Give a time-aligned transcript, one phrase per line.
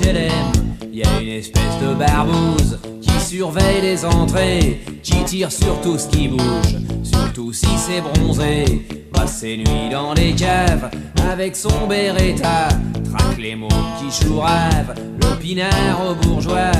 [0.00, 5.98] HLM, y a une espèce de barbouze qui surveille les entrées, qui tire sur tout
[5.98, 9.03] ce qui bouge, surtout si c'est bronzé.
[9.26, 10.90] Ses nuits dans les caves
[11.30, 12.68] avec son Beretta,
[13.04, 13.68] traque les mots
[13.98, 16.72] qui chourave, le pinard au bourgeois,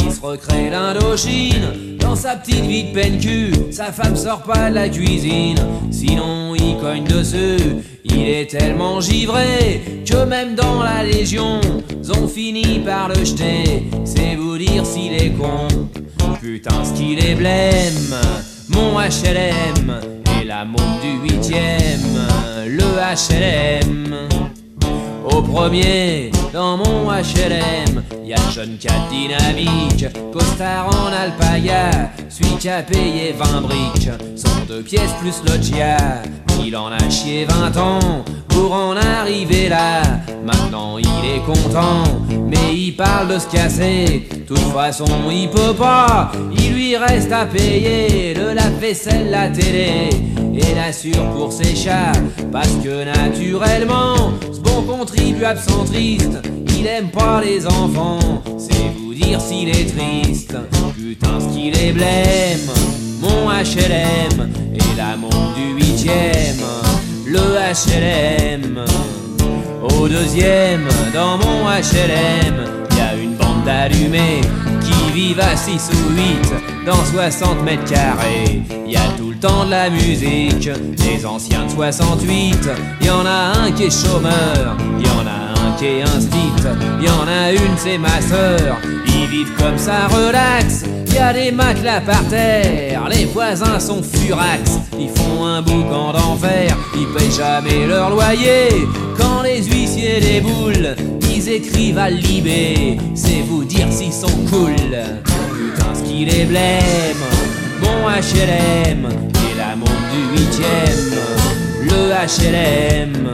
[0.00, 1.96] il se recrée l'Indochine.
[1.98, 5.58] Dans sa petite vie de peine cul, sa femme sort pas de la cuisine,
[5.90, 7.76] sinon il cogne dessus.
[8.04, 11.60] Il est tellement givré que même dans la Légion,
[12.18, 13.84] ont fini par le jeter.
[14.04, 15.68] C'est vous dire s'il est con.
[16.40, 18.14] Putain, ce qu'il est blême,
[18.68, 20.19] mon HLM
[20.50, 22.18] la montre du huitième,
[22.66, 22.82] le
[23.14, 24.16] HLM.
[25.24, 32.56] Au premier, dans mon HLM, y a le jeune cat dynamique, costard en alpaga, celui
[32.58, 35.96] qui a payé 20 briques, son deux pièces plus loggia.
[36.64, 40.02] Il en a chié 20 ans pour en arriver là.
[40.44, 42.04] Maintenant il est content,
[42.46, 44.28] mais il parle de se casser.
[44.46, 50.10] toute façon il peut pas, il lui reste à payer le lave-vaisselle, la télé
[50.54, 52.12] et l'assure pour ses chats.
[52.52, 54.14] Parce que naturellement,
[54.52, 56.38] ce bon contribuable centriste,
[56.80, 58.18] il aime pas les enfants.
[58.58, 60.56] C'est vous dire s'il est triste,
[60.96, 62.70] putain ce qu'il est blême.
[63.20, 66.64] Mon HLM et la montre du huitième,
[67.26, 68.84] le HLM.
[69.82, 72.64] Au deuxième, dans mon HLM,
[72.96, 74.40] y a une bande d'allumés
[74.80, 78.62] qui vivent à 6 ou 8 dans 60 mètres carrés.
[78.86, 82.70] Y a tout le temps de la musique, des anciens de 68.
[83.02, 85.39] Y en a un qui est chômeur, y en a
[85.70, 86.52] un est instit.
[87.00, 88.78] Y en a une, c'est ma sœur.
[89.06, 90.84] Ils vivent comme ça, relax.
[91.12, 94.78] Y a des matelas par terre, les voisins sont furax.
[94.98, 98.86] Ils font un boucan d'enfer, ils payent jamais leur loyer.
[99.18, 100.94] Quand les huissiers déboulent,
[101.34, 102.98] ils écrivent à Libé.
[103.14, 104.76] C'est vous dire s'ils sont cool.
[104.76, 107.24] Putain, ce qu'il est blême.
[107.82, 111.18] Mon HLM et la montre du huitième.
[111.82, 113.30] Le HLM.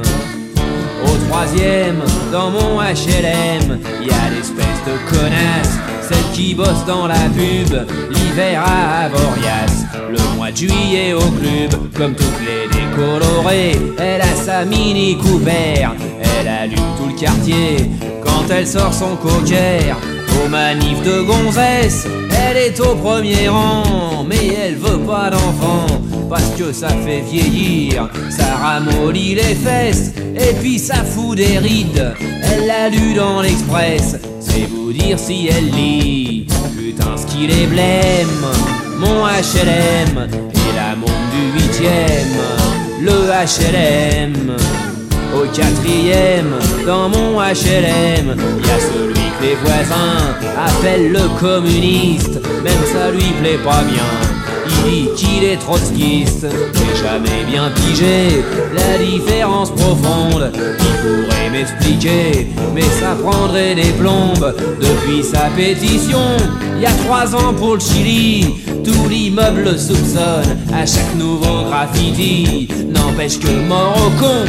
[1.28, 7.86] Troisième, dans mon HLM, y a l'espèce de connasse, celle qui bosse dans la pub,
[8.10, 14.34] l'hiver à Avoriaz, le mois de juillet au club, comme toutes les décolorées, elle a
[14.34, 15.88] sa mini Cooper,
[16.40, 17.90] elle allume tout le quartier,
[18.24, 19.94] quand elle sort son cocker,
[20.44, 22.06] aux manifs de gonzesse,
[22.48, 25.86] elle est au premier rang, mais elle veut pas d'enfant,
[26.28, 32.14] parce que ça fait vieillir, ça ramollit les fesses, et puis ça fout des rides.
[32.42, 36.46] Elle l'a lu dans l'Express, c'est vous dire si elle lit.
[36.76, 38.46] Putain, ce qu'il est blême,
[38.98, 42.38] mon HLM, et la montre du huitième,
[43.00, 44.56] le HLM.
[45.34, 46.54] Au quatrième,
[46.86, 53.32] dans mon HLM, y a celui que les voisins appellent le communiste, même ça lui
[53.42, 54.35] plaît pas bien.
[55.16, 60.52] Qu'il est trotskiste, j'ai jamais bien pigé la différence profonde.
[60.54, 64.54] Il pourrait m'expliquer, mais ça prendrait des plombes.
[64.80, 66.36] Depuis sa pétition,
[66.76, 68.46] il y a trois ans pour le Chili,
[68.84, 72.68] tout l'immeuble le soupçonne à chaque nouveau graffiti.
[72.88, 74.44] N'empêche que mort au con,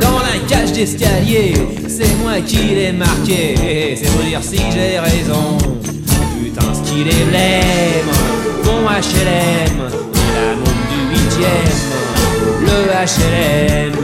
[0.00, 1.54] dans la cage d'escalier,
[1.88, 3.96] c'est moi qui l'ai marqué.
[3.96, 5.58] C'est pour dire si j'ai raison.
[6.38, 8.29] Putain, ce qu'il est blême,
[8.64, 9.78] mon HLM,
[10.34, 11.90] la montre du huitième,
[12.62, 13.96] le HLM.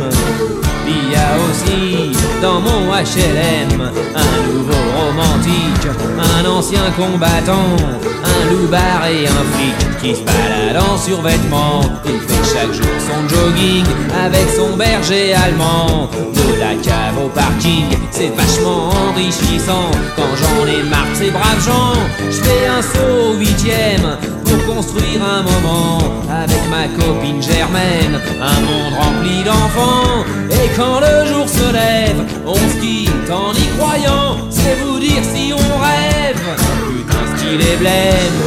[0.89, 3.81] Il y a aussi dans mon HLM
[4.15, 7.77] un nouveau romantique, un ancien combattant,
[8.25, 11.81] un loupard et un flic qui se balade en survêtement.
[12.05, 13.85] Il fait chaque jour son jogging
[14.25, 16.09] avec son berger allemand.
[16.35, 19.91] De la cave au parking, c'est vachement enrichissant.
[20.15, 21.95] Quand j'en ai marre ces braves gens,
[22.31, 25.99] je fais un saut au huitième pour construire un moment
[26.31, 28.21] avec ma copine Germaine.
[28.41, 30.25] Un monde rempli d'enfants.
[30.51, 34.37] Et quand le jour se lève, on se quitte en y croyant.
[34.51, 36.45] C'est vous dire si on rêve.
[36.89, 38.43] Putain, qu'il est blême.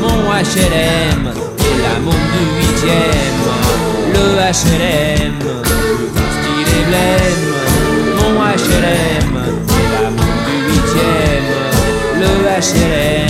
[0.00, 3.40] Mon HLM et la montre du huitième.
[4.14, 4.24] Le
[4.58, 5.38] HLM.
[5.38, 7.42] Putain, qu'il est blême.
[8.16, 9.32] Mon HLM
[9.68, 11.48] et la montre du huitième.
[12.20, 13.29] Le HLM.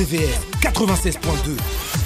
[0.00, 1.99] RVVS 96.2.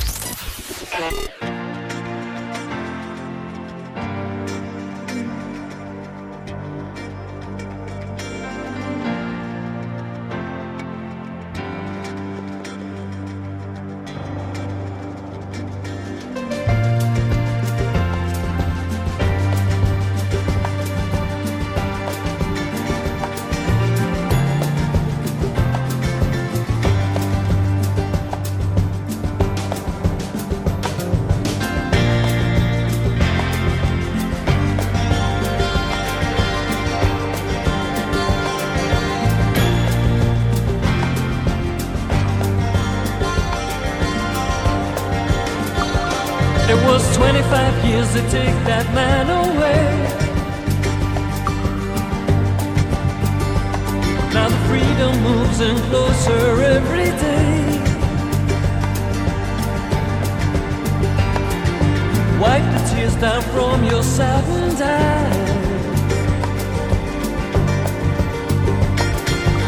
[63.64, 65.50] from your saddened eyes.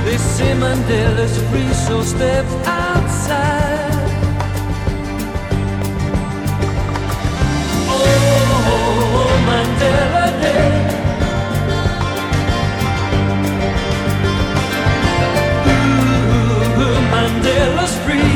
[0.04, 4.10] They say Mandela's free, so step outside.
[7.94, 10.68] Oh, Mandela Day.
[16.82, 18.35] Ooh, Mandela's free.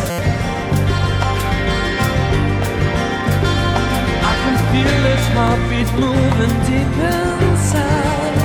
[5.35, 8.37] heartbeat moving deep inside.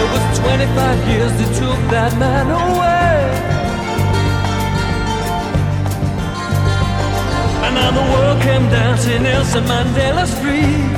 [0.00, 3.18] It was 25 years that took that man away.
[7.64, 10.97] And now the world came dancing Nelson Mandela Street.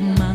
[0.00, 0.33] My.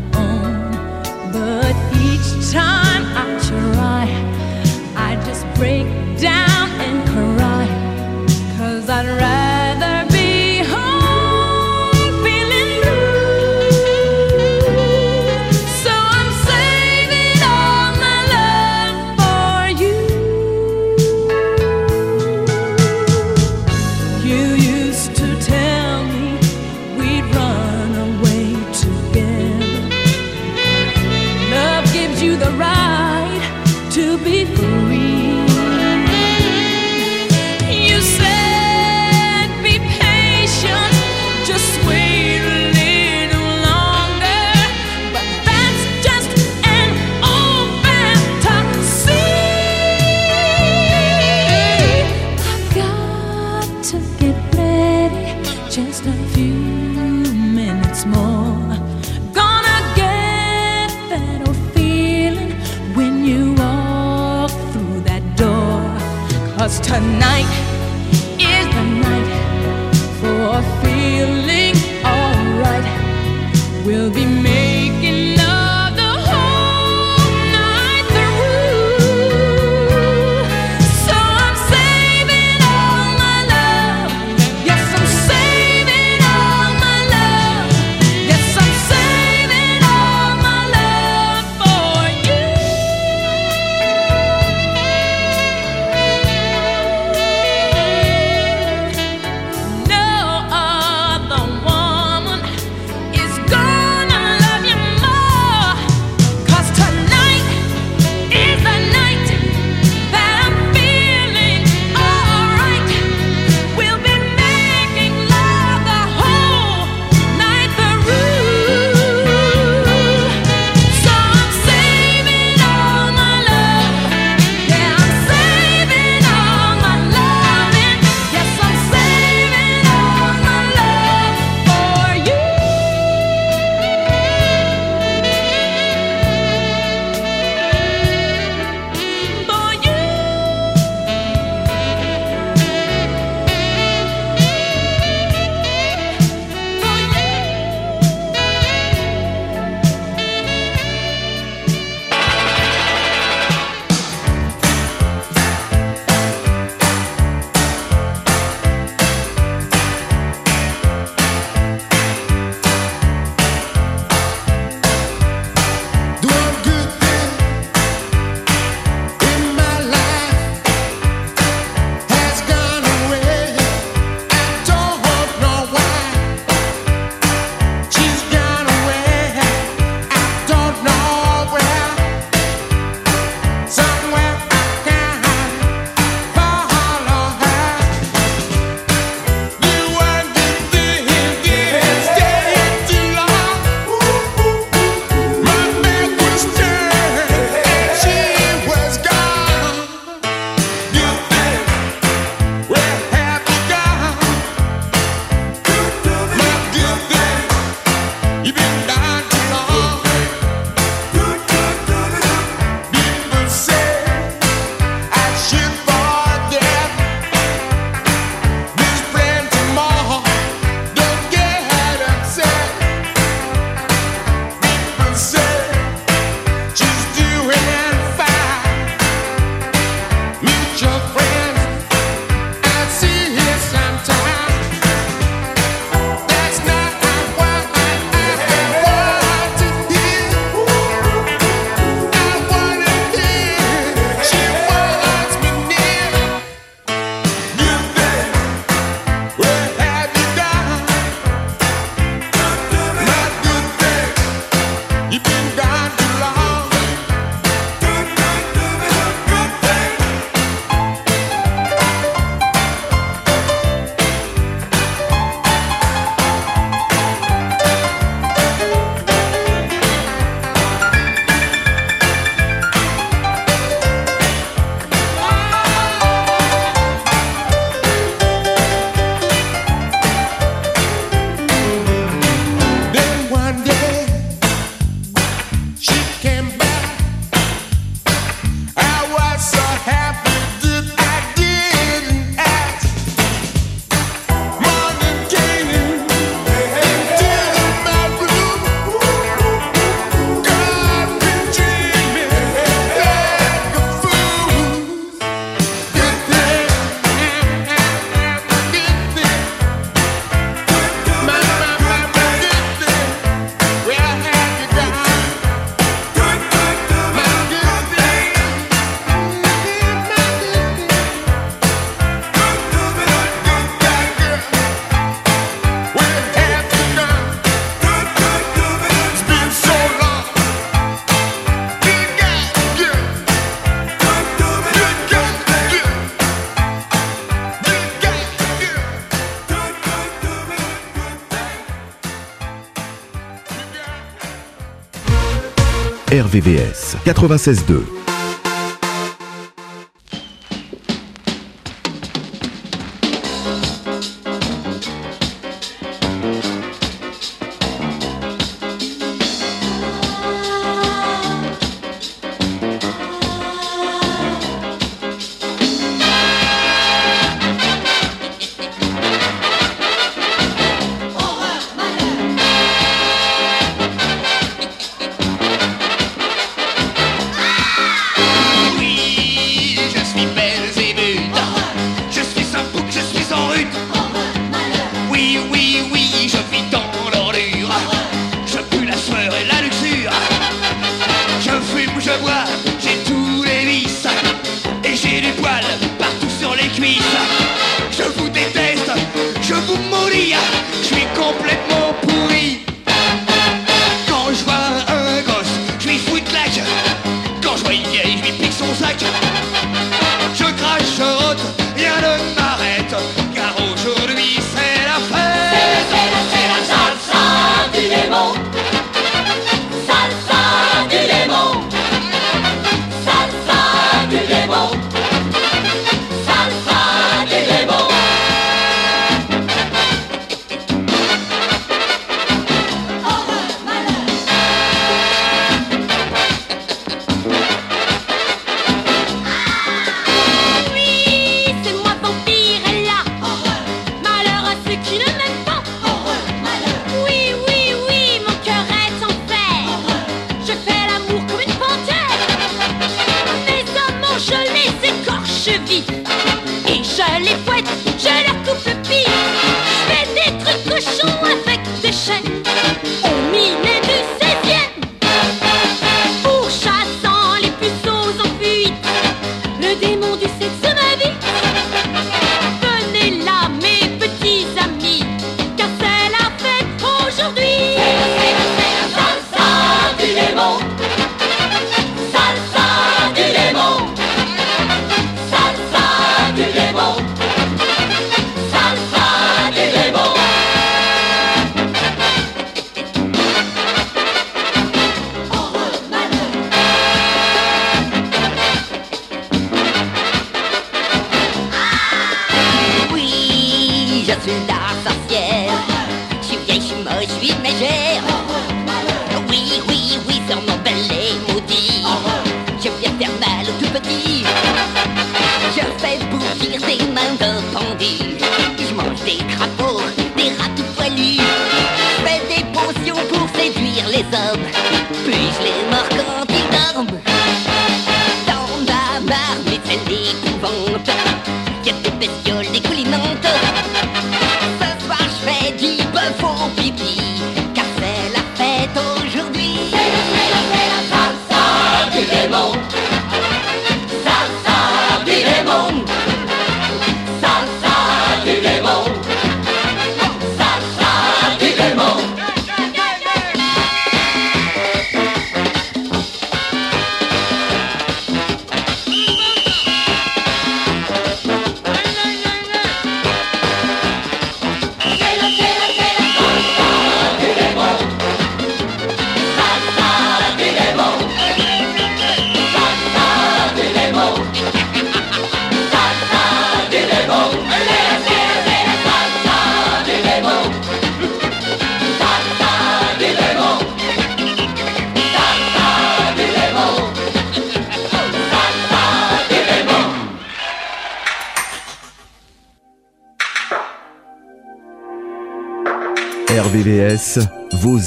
[346.21, 348.08] RVVS 96.2.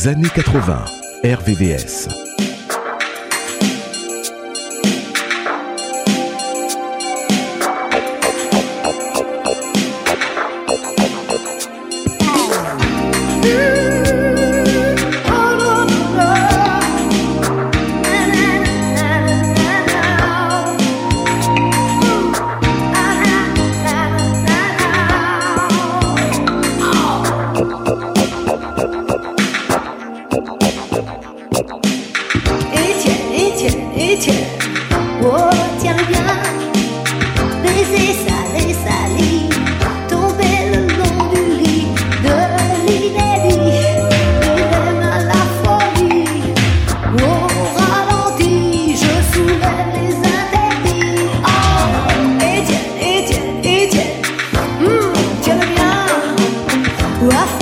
[0.08, 0.84] années 80.
[1.24, 2.21] RVVS.
[57.30, 57.61] rough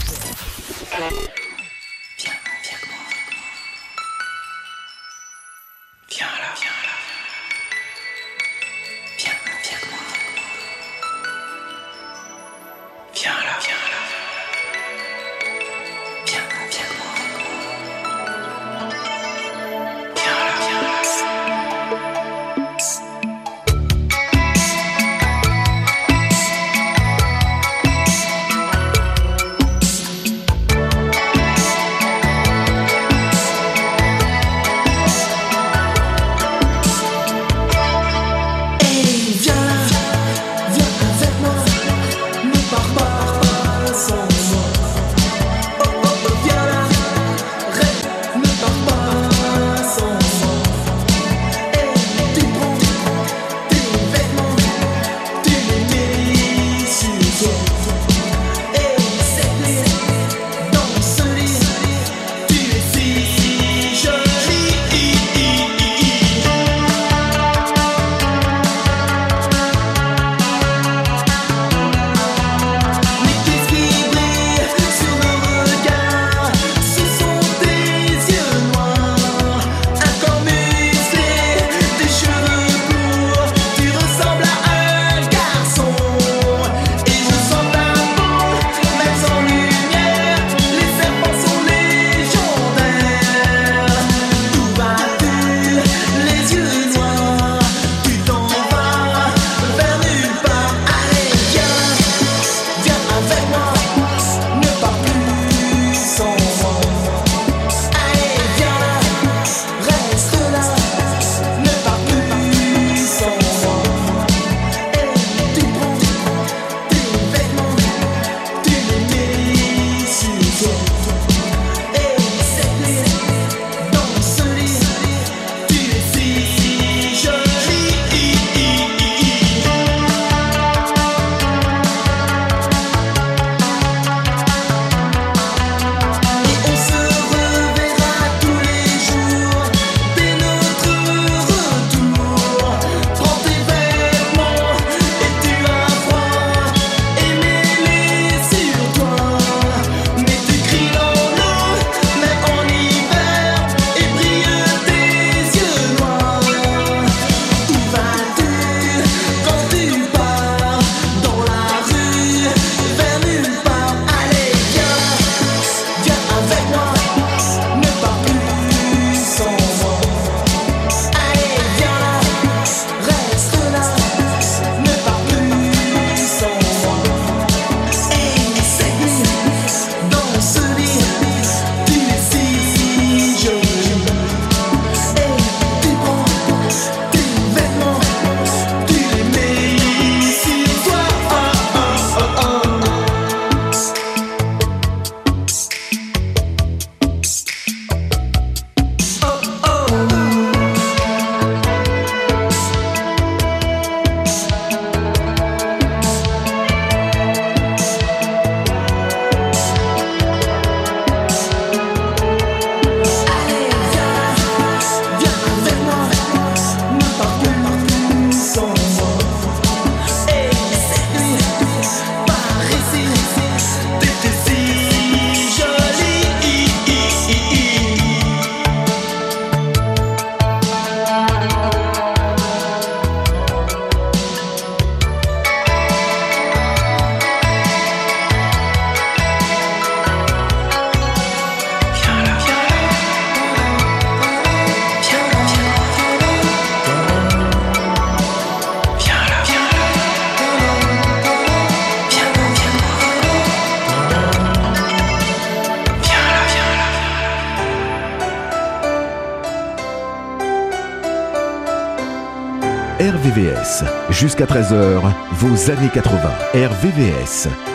[265.69, 266.31] années 80.
[266.53, 267.70] RVVS